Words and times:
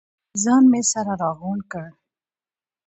ځان 0.43 0.63
مې 0.71 0.81
سره 0.91 1.13
راغونډ 1.21 1.61
کړ. 1.71 1.87